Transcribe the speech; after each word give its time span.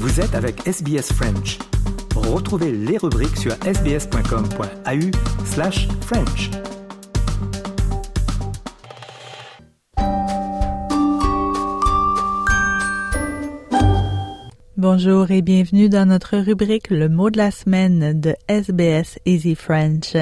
Vous 0.00 0.20
êtes 0.20 0.36
avec 0.36 0.64
SBS 0.64 1.12
French. 1.12 1.58
Retrouvez 2.14 2.70
les 2.70 2.98
rubriques 2.98 3.36
sur 3.36 3.50
sbs.com.au 3.54 5.44
slash 5.44 5.88
French. 6.02 6.50
Bonjour 14.76 15.32
et 15.32 15.42
bienvenue 15.42 15.88
dans 15.88 16.06
notre 16.06 16.36
rubrique 16.36 16.90
Le 16.90 17.08
mot 17.08 17.30
de 17.30 17.38
la 17.38 17.50
semaine 17.50 18.20
de 18.20 18.36
SBS 18.46 19.18
Easy 19.26 19.56
French. 19.56 20.16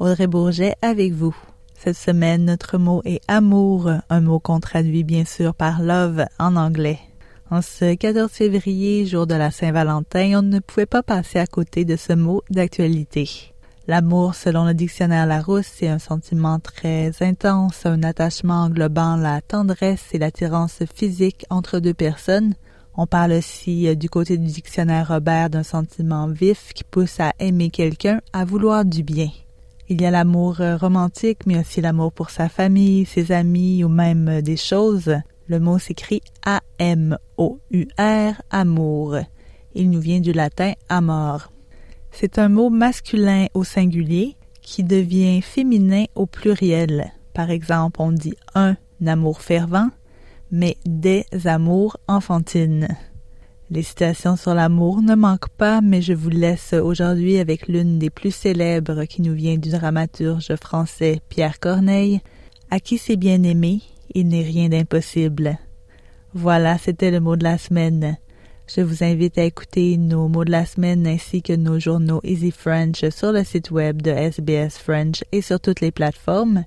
Audrey 0.00 0.26
Bourget 0.26 0.74
avec 0.82 1.14
vous. 1.14 1.34
Cette 1.74 1.96
semaine, 1.96 2.44
notre 2.44 2.76
mot 2.76 3.00
est 3.06 3.22
amour, 3.26 3.90
un 4.10 4.20
mot 4.20 4.38
qu'on 4.38 4.60
traduit 4.60 5.02
bien 5.02 5.24
sûr 5.24 5.54
par 5.54 5.80
love 5.80 6.26
en 6.38 6.56
anglais. 6.56 6.98
Ce 7.62 7.94
14 7.94 8.30
février, 8.30 9.06
jour 9.06 9.26
de 9.26 9.34
la 9.34 9.50
Saint-Valentin, 9.50 10.38
on 10.38 10.42
ne 10.42 10.58
pouvait 10.58 10.86
pas 10.86 11.02
passer 11.02 11.38
à 11.38 11.46
côté 11.46 11.84
de 11.84 11.96
ce 11.96 12.12
mot 12.12 12.42
d'actualité. 12.50 13.28
L'amour, 13.86 14.34
selon 14.34 14.64
le 14.64 14.74
dictionnaire 14.74 15.26
Larousse, 15.26 15.70
c'est 15.72 15.88
un 15.88 15.98
sentiment 15.98 16.58
très 16.58 17.12
intense, 17.20 17.84
un 17.84 18.02
attachement 18.02 18.62
englobant 18.62 19.16
la 19.16 19.40
tendresse 19.40 20.06
et 20.12 20.18
l'attirance 20.18 20.78
physique 20.94 21.44
entre 21.50 21.80
deux 21.80 21.94
personnes. 21.94 22.54
On 22.96 23.06
parle 23.06 23.32
aussi 23.32 23.88
euh, 23.88 23.94
du 23.94 24.08
côté 24.08 24.38
du 24.38 24.46
dictionnaire 24.46 25.08
Robert 25.08 25.50
d'un 25.50 25.64
sentiment 25.64 26.28
vif 26.28 26.72
qui 26.74 26.84
pousse 26.84 27.20
à 27.20 27.32
aimer 27.40 27.70
quelqu'un, 27.70 28.20
à 28.32 28.44
vouloir 28.44 28.84
du 28.84 29.02
bien. 29.02 29.30
Il 29.88 30.00
y 30.00 30.06
a 30.06 30.10
l'amour 30.10 30.60
euh, 30.60 30.76
romantique, 30.76 31.40
mais 31.46 31.58
aussi 31.58 31.80
l'amour 31.80 32.12
pour 32.12 32.30
sa 32.30 32.48
famille, 32.48 33.04
ses 33.04 33.32
amis 33.32 33.84
ou 33.84 33.88
même 33.88 34.28
euh, 34.28 34.40
des 34.40 34.56
choses. 34.56 35.14
Le 35.46 35.60
mot 35.60 35.78
s'écrit 35.78 36.22
A-M-O-U-R, 36.46 37.22
amour. 38.50 39.18
Il 39.74 39.90
nous 39.90 40.00
vient 40.00 40.20
du 40.20 40.32
latin 40.32 40.72
amor. 40.88 41.52
C'est 42.12 42.38
un 42.38 42.48
mot 42.48 42.70
masculin 42.70 43.46
au 43.52 43.62
singulier 43.62 44.36
qui 44.62 44.84
devient 44.84 45.42
féminin 45.42 46.04
au 46.14 46.24
pluriel. 46.26 47.12
Par 47.34 47.50
exemple, 47.50 48.00
on 48.00 48.12
dit 48.12 48.36
un 48.54 48.76
amour 49.04 49.42
fervent, 49.42 49.90
mais 50.50 50.78
des 50.86 51.26
amours 51.44 51.98
enfantines. 52.08 52.88
Les 53.70 53.82
citations 53.82 54.36
sur 54.36 54.54
l'amour 54.54 55.02
ne 55.02 55.14
manquent 55.14 55.48
pas, 55.48 55.80
mais 55.82 56.00
je 56.00 56.12
vous 56.12 56.30
laisse 56.30 56.72
aujourd'hui 56.72 57.38
avec 57.38 57.68
l'une 57.68 57.98
des 57.98 58.10
plus 58.10 58.30
célèbres 58.30 59.04
qui 59.04 59.20
nous 59.20 59.34
vient 59.34 59.58
du 59.58 59.70
dramaturge 59.70 60.54
français 60.56 61.20
Pierre 61.28 61.60
Corneille, 61.60 62.20
à 62.70 62.80
qui 62.80 62.96
c'est 62.96 63.16
bien 63.16 63.42
aimé 63.42 63.82
il 64.12 64.28
n'est 64.28 64.42
rien 64.42 64.68
d'impossible. 64.68 65.58
Voilà, 66.34 66.78
c'était 66.78 67.10
le 67.10 67.20
mot 67.20 67.36
de 67.36 67.44
la 67.44 67.58
semaine. 67.58 68.16
Je 68.66 68.80
vous 68.80 69.04
invite 69.04 69.36
à 69.38 69.44
écouter 69.44 69.98
nos 69.98 70.26
mots 70.26 70.44
de 70.44 70.50
la 70.50 70.64
semaine 70.64 71.06
ainsi 71.06 71.42
que 71.42 71.52
nos 71.52 71.78
journaux 71.78 72.20
Easy 72.24 72.50
French 72.50 73.08
sur 73.10 73.30
le 73.30 73.44
site 73.44 73.70
web 73.70 74.00
de 74.00 74.10
SBS 74.10 74.78
French 74.78 75.22
et 75.32 75.42
sur 75.42 75.60
toutes 75.60 75.80
les 75.80 75.92
plateformes. 75.92 76.64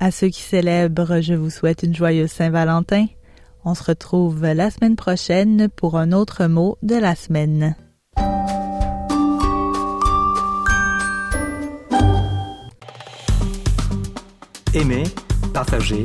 À 0.00 0.10
ceux 0.10 0.28
qui 0.28 0.42
célèbrent, 0.42 1.20
je 1.20 1.34
vous 1.34 1.50
souhaite 1.50 1.82
une 1.82 1.94
joyeuse 1.94 2.30
Saint-Valentin. 2.30 3.06
On 3.64 3.74
se 3.74 3.84
retrouve 3.84 4.44
la 4.44 4.70
semaine 4.70 4.96
prochaine 4.96 5.68
pour 5.74 5.96
un 5.96 6.12
autre 6.12 6.46
mot 6.46 6.78
de 6.82 6.96
la 6.96 7.14
semaine. 7.14 7.76
Aimez, 14.74 15.04
partagez, 15.54 16.04